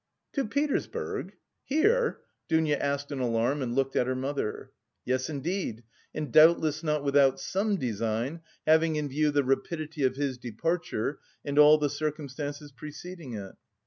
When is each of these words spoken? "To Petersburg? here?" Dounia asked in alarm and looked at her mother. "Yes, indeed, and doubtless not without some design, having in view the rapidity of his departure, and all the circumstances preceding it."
"To 0.33 0.47
Petersburg? 0.47 1.33
here?" 1.63 2.21
Dounia 2.49 2.79
asked 2.79 3.11
in 3.11 3.19
alarm 3.19 3.61
and 3.61 3.75
looked 3.75 3.95
at 3.95 4.07
her 4.07 4.15
mother. 4.15 4.71
"Yes, 5.05 5.29
indeed, 5.29 5.83
and 6.11 6.33
doubtless 6.33 6.81
not 6.83 7.03
without 7.03 7.39
some 7.39 7.75
design, 7.77 8.41
having 8.65 8.95
in 8.95 9.09
view 9.09 9.29
the 9.29 9.43
rapidity 9.43 10.01
of 10.01 10.15
his 10.15 10.39
departure, 10.39 11.19
and 11.45 11.59
all 11.59 11.77
the 11.77 11.87
circumstances 11.87 12.71
preceding 12.71 13.35
it." 13.35 13.53